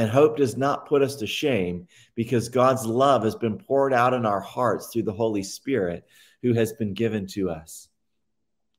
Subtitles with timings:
[0.00, 4.14] And hope does not put us to shame because God's love has been poured out
[4.14, 6.06] in our hearts through the Holy Spirit
[6.40, 7.86] who has been given to us.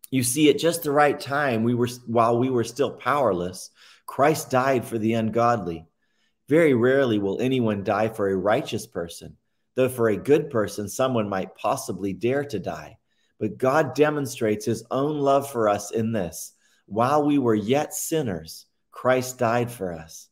[0.10, 3.70] You see, at just the right time, we were while we were still powerless,
[4.08, 5.86] Christ died for the ungodly.
[6.50, 9.38] Very rarely will anyone die for a righteous person,
[9.76, 12.98] though for a good person, someone might possibly dare to die.
[13.40, 16.54] But God demonstrates his own love for us in this
[16.88, 20.28] while we were yet sinners, Christ died for us.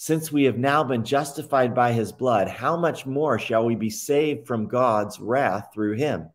[0.00, 3.90] Since we have now been justified by his blood, how much more shall we be
[3.90, 6.30] saved from God's wrath through him?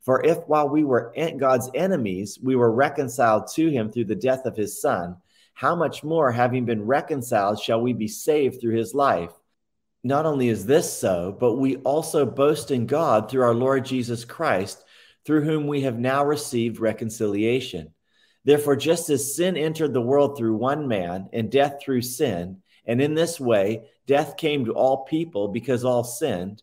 [0.00, 4.46] For if while we were God's enemies, we were reconciled to him through the death
[4.46, 5.18] of his son,
[5.52, 9.32] how much more, having been reconciled, shall we be saved through his life?
[10.02, 14.24] Not only is this so, but we also boast in God through our Lord Jesus
[14.24, 14.82] Christ,
[15.26, 17.92] through whom we have now received reconciliation.
[18.44, 23.00] Therefore, just as sin entered the world through one man, and death through sin, and
[23.00, 26.62] in this way, death came to all people because all sinned.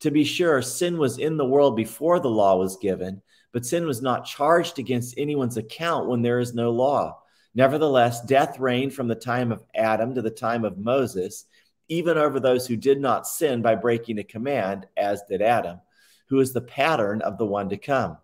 [0.00, 3.86] To be sure, sin was in the world before the law was given, but sin
[3.86, 7.18] was not charged against anyone's account when there is no law.
[7.54, 11.46] Nevertheless, death reigned from the time of Adam to the time of Moses,
[11.88, 15.80] even over those who did not sin by breaking a command, as did Adam,
[16.28, 18.18] who is the pattern of the one to come.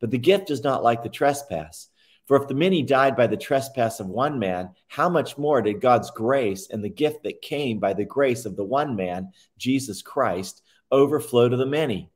[0.00, 1.88] But the gift is not like the trespass.
[2.26, 5.80] For if the many died by the trespass of one man, how much more did
[5.80, 10.02] God's grace and the gift that came by the grace of the one man, Jesus
[10.02, 12.10] Christ, overflow to the many?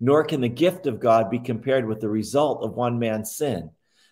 [0.00, 3.70] Nor can the gift of God be compared with the result of one man's sin.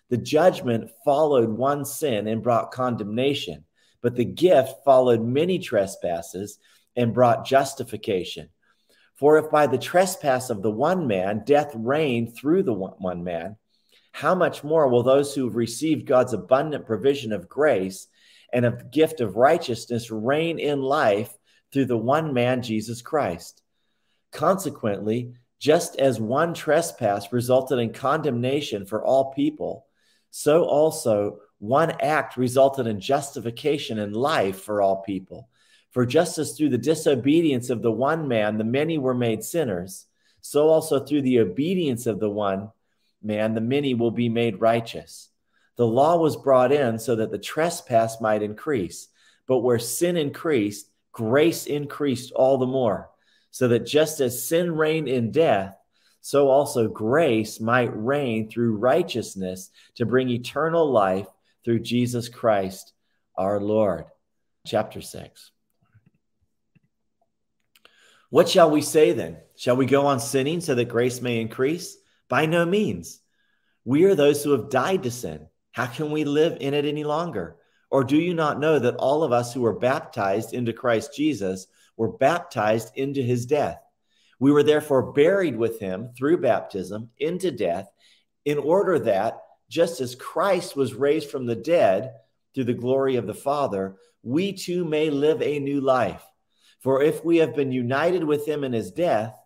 [0.09, 3.65] The judgment followed one sin and brought condemnation,
[4.01, 6.57] but the gift followed many trespasses
[6.95, 8.49] and brought justification.
[9.15, 13.57] For if by the trespass of the one man death reigned through the one man,
[14.11, 18.07] how much more will those who have received God's abundant provision of grace
[18.51, 21.37] and of gift of righteousness reign in life
[21.71, 23.61] through the one man, Jesus Christ?
[24.31, 29.85] Consequently, just as one trespass resulted in condemnation for all people,
[30.29, 35.49] so also one act resulted in justification and life for all people.
[35.91, 40.05] For just as through the disobedience of the one man the many were made sinners,
[40.41, 42.69] so also through the obedience of the one
[43.21, 45.29] man, the many will be made righteous.
[45.75, 49.07] The law was brought in so that the trespass might increase.
[49.47, 53.09] But where sin increased, grace increased all the more,
[53.51, 55.75] so that just as sin reigned in death,
[56.21, 61.27] so also grace might reign through righteousness to bring eternal life
[61.63, 62.93] through Jesus Christ
[63.37, 64.05] our Lord.
[64.65, 65.51] Chapter 6.
[68.29, 69.37] What shall we say then?
[69.55, 71.97] Shall we go on sinning so that grace may increase?
[72.29, 73.21] By no means.
[73.85, 75.47] We are those who have died to sin.
[75.71, 77.57] How can we live in it any longer?
[77.89, 81.67] Or do you not know that all of us who were baptized into Christ Jesus
[81.95, 83.79] were baptized into his death?
[84.39, 87.89] We were therefore buried with him through baptism into death,
[88.45, 92.13] in order that, just as Christ was raised from the dead
[92.53, 96.23] through the glory of the Father, we too may live a new life.
[96.79, 99.37] For if we have been united with him in his death,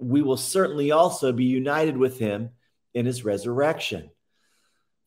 [0.00, 2.50] we will certainly also be united with him
[2.94, 4.10] in his resurrection.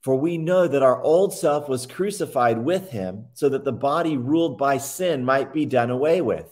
[0.02, 4.18] For we know that our old self was crucified with him so that the body
[4.18, 6.48] ruled by sin might be done away with,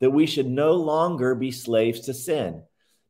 [0.00, 2.62] that we should no longer be slaves to sin,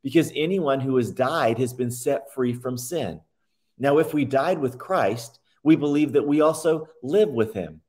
[0.03, 3.21] because anyone who has died has been set free from sin.
[3.79, 7.81] Now, if we died with Christ, we believe that we also live with him.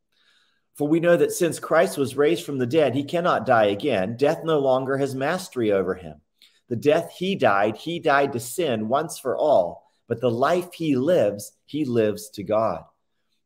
[0.75, 4.17] For we know that since Christ was raised from the dead, he cannot die again.
[4.17, 6.21] Death no longer has mastery over him.
[6.71, 10.95] The death he died, he died to sin once for all, but the life he
[10.95, 12.85] lives, he lives to God.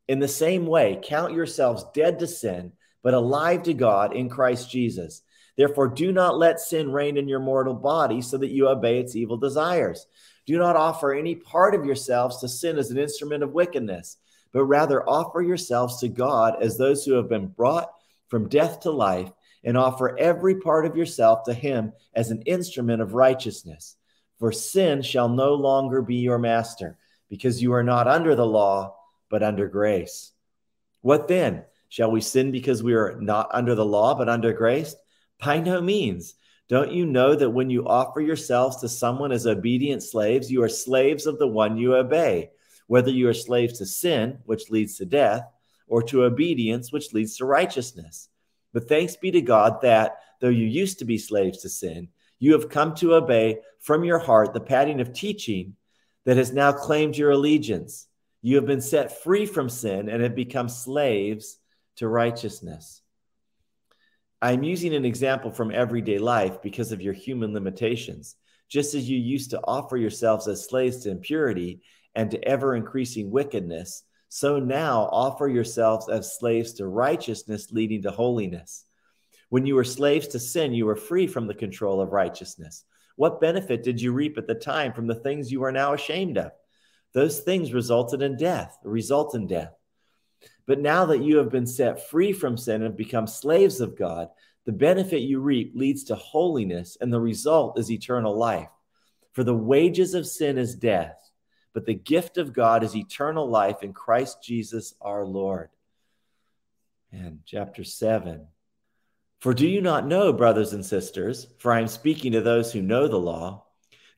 [0.08, 4.70] In the same way, count yourselves dead to sin, but alive to God in Christ
[4.70, 5.24] Jesus.
[5.58, 9.16] Therefore, do not let sin reign in your mortal body so that you obey its
[9.16, 10.06] evil desires.
[10.46, 14.18] Do not offer any part of yourselves to sin as an instrument of wickedness,
[14.54, 17.90] but rather offer yourselves to God as those who have been brought
[18.28, 19.32] from death to life,
[19.66, 23.98] and offer every part of yourself to Him as an instrument of righteousness.
[24.40, 26.98] For sin shall no longer be your master,
[27.30, 28.96] because you are not under the law,
[29.30, 30.32] but under grace.
[31.02, 31.66] What then?
[31.90, 34.96] Shall we sin because we are not under the law, but under grace?
[35.44, 36.36] By no means.
[36.68, 40.70] Don't you know that when you offer yourselves to someone as obedient slaves, you are
[40.70, 42.50] slaves of the one you obey,
[42.88, 45.44] whether you are slaves to sin, which leads to death,
[45.88, 48.30] or to obedience, which leads to righteousness?
[48.76, 52.52] But thanks be to God that, though you used to be slaves to sin, you
[52.52, 55.78] have come to obey from your heart the pattern of teaching
[56.26, 58.08] that has now claimed your allegiance.
[58.42, 61.58] You have been set free from sin and have become slaves
[61.96, 63.02] to righteousness.
[64.42, 68.36] I'm using an example from everyday life because of your human limitations.
[68.68, 71.80] Just as you used to offer yourselves as slaves to impurity
[72.14, 74.04] and to ever increasing wickedness,
[74.36, 78.84] so now offer yourselves as slaves to righteousness, leading to holiness.
[79.48, 82.84] When you were slaves to sin, you were free from the control of righteousness.
[83.16, 86.38] What benefit did you reap at the time from the things you are now ashamed
[86.38, 86.52] of?
[87.14, 89.72] Those things resulted in death, result in death.
[90.68, 94.28] But now that you have been set free from sin and become slaves of God,
[94.66, 98.68] the benefit you reap leads to holiness, and the result is eternal life.
[99.32, 101.25] For the wages of sin is death,
[101.76, 105.68] but the gift of God is eternal life in Christ Jesus our Lord.
[107.12, 108.48] And chapter 7.
[109.42, 112.82] For do you not know, brothers and sisters, for I am speaking to those who
[112.82, 113.66] know the law,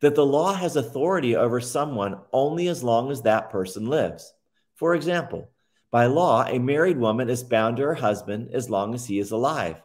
[0.01, 4.31] that the law has authority over someone only as long as that person lives?
[4.75, 5.50] For example,
[5.89, 9.31] by law, a married woman is bound to her husband as long as he is
[9.31, 9.81] alive.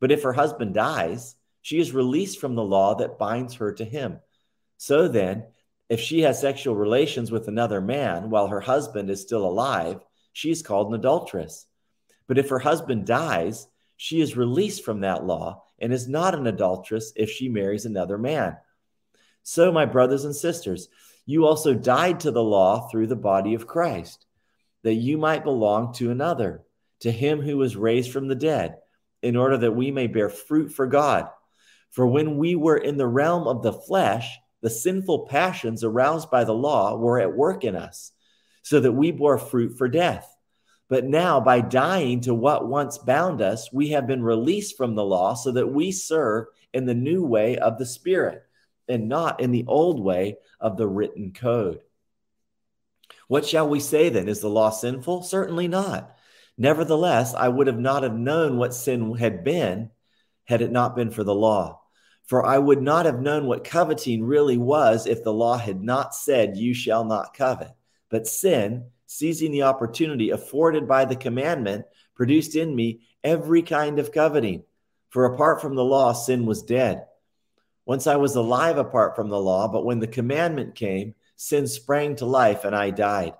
[0.00, 3.86] But if her husband dies, she is released from the law that binds her to
[3.86, 4.20] him.
[4.76, 5.46] So then,
[5.88, 10.00] if she has sexual relations with another man while her husband is still alive,
[10.32, 11.66] she is called an adulteress.
[12.26, 16.46] But if her husband dies, she is released from that law and is not an
[16.46, 18.56] adulteress if she marries another man.
[19.42, 20.88] So, my brothers and sisters,
[21.24, 24.26] you also died to the law through the body of Christ
[24.82, 26.62] that you might belong to another,
[27.00, 28.76] to him who was raised from the dead,
[29.22, 31.28] in order that we may bear fruit for God.
[31.90, 36.42] For when we were in the realm of the flesh, the sinful passions aroused by
[36.42, 38.10] the law were at work in us,
[38.62, 40.36] so that we bore fruit for death.
[40.88, 45.04] But now, by dying to what once bound us, we have been released from the
[45.04, 48.42] law so that we serve in the new way of the Spirit
[48.88, 51.78] and not in the old way of the written code.
[53.28, 54.28] What shall we say then?
[54.28, 55.22] Is the law sinful?
[55.22, 56.12] Certainly not.
[56.58, 59.92] Nevertheless, I would have not have known what sin had been
[60.42, 61.82] had it not been for the law.
[62.26, 66.14] For I would not have known what coveting really was if the law had not
[66.14, 67.70] said, You shall not covet.
[68.10, 74.12] But sin, seizing the opportunity afforded by the commandment, produced in me every kind of
[74.12, 74.64] coveting.
[75.10, 77.06] For apart from the law, sin was dead.
[77.84, 82.16] Once I was alive apart from the law, but when the commandment came, sin sprang
[82.16, 83.34] to life and I died.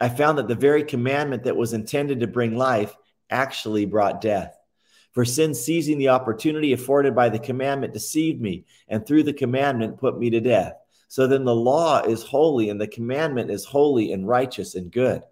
[0.00, 2.96] I found that the very commandment that was intended to bring life
[3.28, 4.55] actually brought death.
[5.16, 9.96] For sin, seizing the opportunity afforded by the commandment, deceived me, and through the commandment
[9.96, 10.74] put me to death.
[11.08, 15.22] So then the law is holy, and the commandment is holy and righteous and good.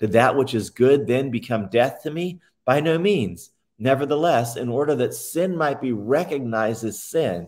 [0.00, 2.40] Did that which is good then become death to me?
[2.64, 3.52] By no means.
[3.78, 7.46] Nevertheless, in order that sin might be recognized as sin,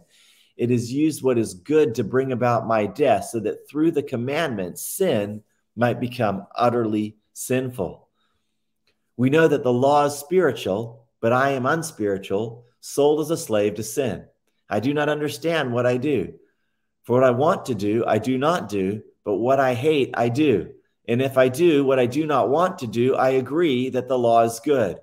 [0.56, 4.04] it is used what is good to bring about my death, so that through the
[4.04, 5.42] commandment, sin
[5.74, 8.08] might become utterly sinful.
[9.16, 13.74] We know that the law is spiritual, but I am unspiritual, sold as a slave
[13.74, 14.26] to sin.
[14.68, 16.34] I do not understand what I do.
[17.04, 20.28] For what I want to do, I do not do, but what I hate, I
[20.28, 20.72] do.
[21.08, 24.18] And if I do what I do not want to do, I agree that the
[24.18, 24.98] law is good.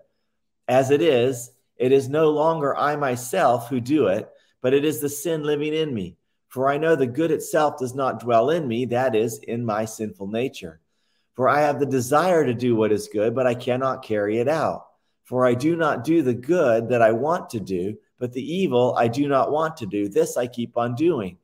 [0.68, 4.30] As it is, it is no longer I myself who do it
[4.64, 6.16] but it is the sin living in me.
[6.48, 9.86] For I know the good itself does not dwell in me, that is, in my
[9.86, 10.80] sinful nature.
[11.36, 14.48] For I have the desire to do what is good, but I cannot carry it
[14.48, 14.86] out.
[15.24, 18.96] For I do not do the good that I want to do, but the evil
[18.98, 20.10] I do not want to do.
[20.10, 21.38] This I keep on doing.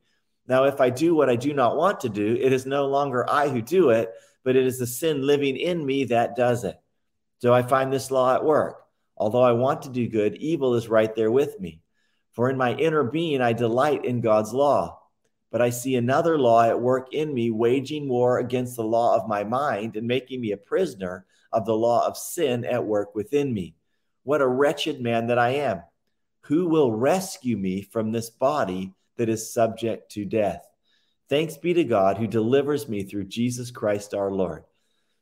[0.46, 3.28] Now, if I do what I do not want to do, it is no longer
[3.28, 4.10] I who do it,
[4.44, 6.76] but it is the sin living in me that does it.
[7.38, 8.82] So I find this law at work.
[9.16, 11.80] Although I want to do good, evil is right there with me.
[12.32, 14.98] For in my inner being, I delight in God's law.
[15.50, 19.28] But I see another law at work in me, waging war against the law of
[19.28, 23.52] my mind and making me a prisoner of the law of sin at work within
[23.52, 23.74] me.
[24.22, 25.82] What a wretched man that I am!
[26.42, 30.64] Who will rescue me from this body that is subject to death?
[31.28, 34.64] Thanks be to God who delivers me through Jesus Christ our Lord.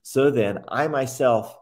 [0.02, 1.54] So then, I myself,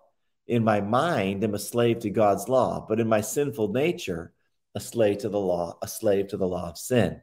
[0.46, 4.32] in my mind, am a slave to God's law, but in my sinful nature,
[4.76, 7.20] a slave to the law, a slave to the law of sin.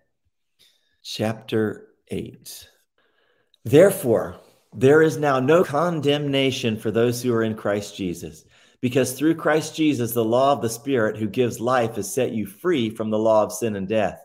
[1.01, 2.67] Chapter 8.
[3.63, 4.41] Therefore,
[4.75, 8.45] there is now no condemnation for those who are in Christ Jesus,
[8.81, 12.45] because through Christ Jesus, the law of the Spirit who gives life has set you
[12.45, 14.19] free from the law of sin and death.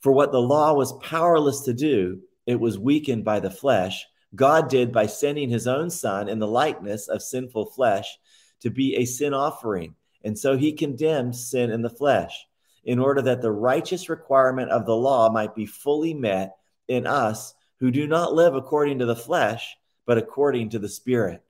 [0.00, 4.06] For what the law was powerless to do, it was weakened by the flesh.
[4.34, 8.18] God did by sending his own Son in the likeness of sinful flesh
[8.60, 9.94] to be a sin offering.
[10.24, 12.46] And so he condemned sin in the flesh,
[12.84, 16.56] in order that the righteous requirement of the law might be fully met
[16.88, 19.76] in us who do not live according to the flesh,
[20.06, 21.42] but according to the Spirit.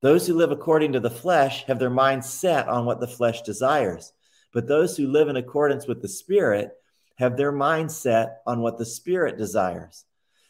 [0.00, 3.42] Those who live according to the flesh have their minds set on what the flesh
[3.42, 4.12] desires,
[4.52, 6.72] but those who live in accordance with the Spirit
[7.16, 10.06] have their mind set on what the Spirit desires.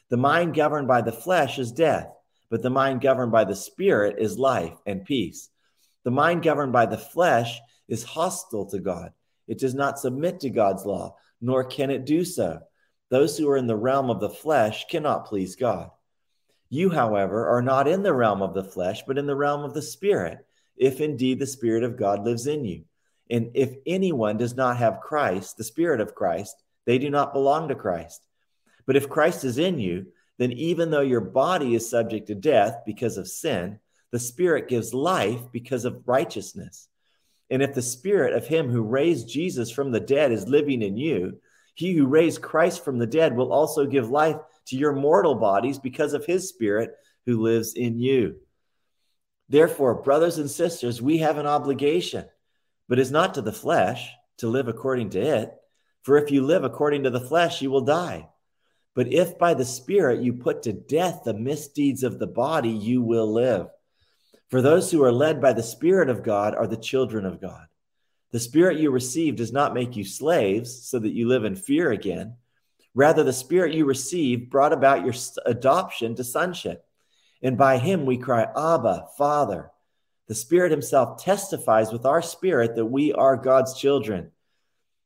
[0.08, 2.12] The mind governed by the flesh is death,
[2.48, 5.50] but the mind governed by the Spirit is life and peace.
[6.04, 9.12] The mind governed by the flesh is hostile to God.
[9.48, 12.60] It does not submit to God's law, nor can it do so.
[13.10, 15.90] Those who are in the realm of the flesh cannot please God.
[16.68, 19.74] You, however, are not in the realm of the flesh, but in the realm of
[19.74, 22.84] the Spirit, if indeed the Spirit of God lives in you.
[23.28, 26.54] And if anyone does not have Christ, the Spirit of Christ,
[26.86, 28.24] they do not belong to Christ.
[28.86, 30.06] But if Christ is in you,
[30.38, 33.78] then even though your body is subject to death because of sin,
[34.12, 36.88] the Spirit gives life because of righteousness.
[37.50, 40.96] And if the Spirit of Him who raised Jesus from the dead is living in
[40.96, 41.40] you,
[41.80, 45.78] he who raised Christ from the dead will also give life to your mortal bodies
[45.78, 46.94] because of his spirit
[47.24, 48.36] who lives in you.
[49.48, 52.26] Therefore, brothers and sisters, we have an obligation,
[52.86, 55.54] but it's not to the flesh to live according to it.
[56.02, 58.28] For if you live according to the flesh, you will die.
[58.94, 63.00] But if by the Spirit you put to death the misdeeds of the body, you
[63.00, 63.68] will live.
[64.50, 67.66] For those who are led by the Spirit of God are the children of God.
[68.32, 71.90] The spirit you received does not make you slaves so that you live in fear
[71.90, 72.36] again.
[72.94, 75.14] Rather, the spirit you received brought about your
[75.46, 76.84] adoption to sonship.
[77.42, 79.70] And by him we cry, Abba, Father.
[80.30, 84.30] The Spirit Himself testifies with our spirit that we are God's children.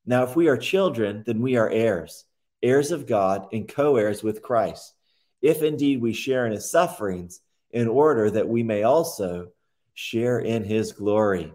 [0.04, 2.26] Now, if we are children, then we are heirs,
[2.62, 4.93] heirs of God and co heirs with Christ,
[5.40, 7.40] if indeed we share in His sufferings,
[7.71, 9.49] in order that we may also
[9.95, 11.54] share in His glory.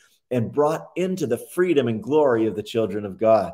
[0.31, 3.53] and brought into the freedom and glory of the children of God.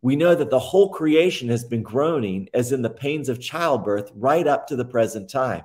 [0.00, 4.12] We know that the whole creation has been groaning as in the pains of childbirth
[4.14, 5.64] right up to the present time.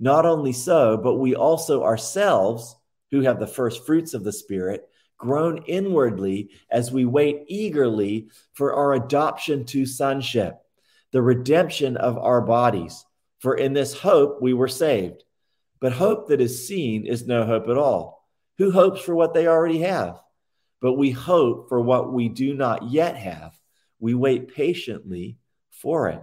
[0.00, 2.76] Not only so, but we also ourselves,
[3.12, 8.74] who have the first fruits of the Spirit, groan inwardly as we wait eagerly for
[8.74, 10.60] our adoption to sonship,
[11.12, 13.04] the redemption of our bodies.
[13.38, 15.22] For in this hope we were saved.
[15.78, 18.15] But hope that is seen is no hope at all.
[18.58, 20.18] Who hopes for what they already have?
[20.80, 23.58] But we hope for what we do not yet have.
[23.98, 25.38] We wait patiently
[25.70, 26.22] for it.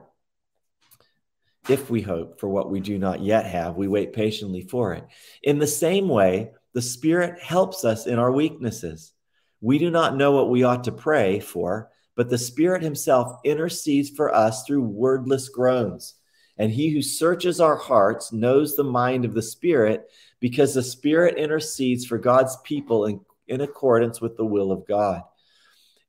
[1.69, 5.05] If we hope for what we do not yet have, we wait patiently for it.
[5.41, 9.13] In the same way, the Spirit helps us in our weaknesses.
[9.61, 14.09] We do not know what we ought to pray for, but the Spirit Himself intercedes
[14.09, 16.15] for us through wordless groans.
[16.57, 21.37] And He who searches our hearts knows the mind of the Spirit because the Spirit
[21.37, 25.23] intercedes for God's people in, in accordance with the will of God.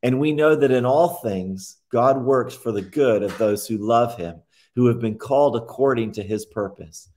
[0.02, 3.78] And we know that in all things, God works for the good of those who
[3.78, 4.42] love him,
[4.74, 7.08] who have been called according to his purpose.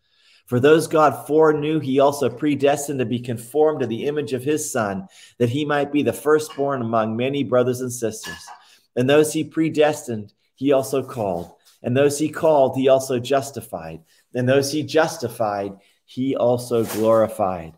[0.46, 4.72] For those God foreknew, he also predestined to be conformed to the image of his
[4.72, 5.06] Son,
[5.38, 8.48] that he might be the firstborn among many brothers and sisters.
[8.96, 11.57] And those he predestined, he also called.
[11.88, 14.02] And those he called, he also justified.
[14.36, 15.72] And those he justified,
[16.04, 17.76] he also glorified.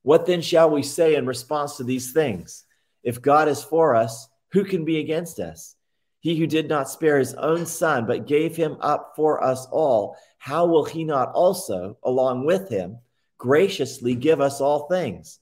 [0.00, 2.64] What then shall we say in response to these things?
[3.02, 5.76] If God is for us, who can be against us?
[6.20, 10.16] He who did not spare his own son, but gave him up for us all,
[10.38, 12.96] how will he not also, along with him,
[13.36, 15.40] graciously give us all things?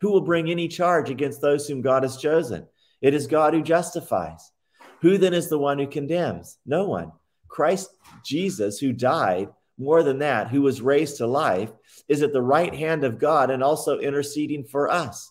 [0.00, 2.66] Who will bring any charge against those whom God has chosen?
[3.00, 4.50] It is God who justifies.
[5.02, 6.58] Who then is the one who condemns?
[6.66, 7.12] No one.
[7.48, 7.90] Christ
[8.24, 11.70] Jesus, who died, more than that, who was raised to life,
[12.08, 15.30] is at the right hand of God and also interceding for us.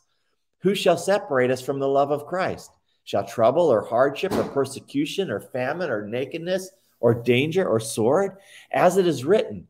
[0.59, 2.71] Who shall separate us from the love of Christ?
[3.03, 6.69] Shall trouble or hardship or persecution or famine or nakedness
[6.99, 8.37] or danger or sword?
[8.71, 9.67] As it is written,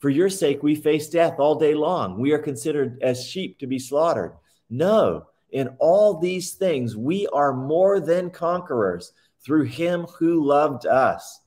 [0.00, 2.18] For your sake we face death all day long.
[2.18, 4.34] We are considered as sheep to be slaughtered.
[4.68, 9.12] No, in all these things we are more than conquerors
[9.44, 11.40] through him who loved us.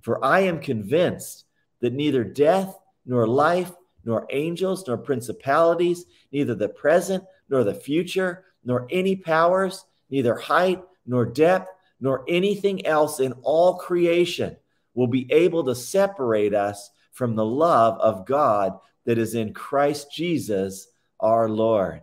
[0.00, 1.44] For I am convinced
[1.80, 3.72] that neither death nor life,
[4.04, 10.82] nor angels, nor principalities, neither the present nor the future, nor any powers, neither height
[11.06, 14.56] nor depth, nor anything else in all creation
[14.94, 20.12] will be able to separate us from the love of God that is in Christ
[20.12, 20.88] Jesus
[21.20, 22.02] our Lord.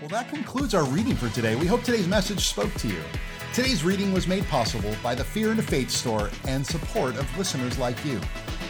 [0.00, 1.54] Well, that concludes our reading for today.
[1.54, 3.02] We hope today's message spoke to you.
[3.52, 7.78] Today's reading was made possible by the Fear and Faith store and support of listeners
[7.78, 8.18] like you.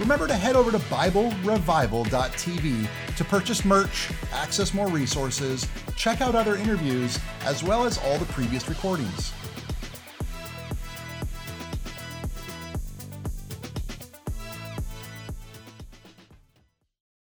[0.00, 6.56] Remember to head over to BibleRevival.tv to purchase merch, access more resources, check out other
[6.56, 9.32] interviews, as well as all the previous recordings.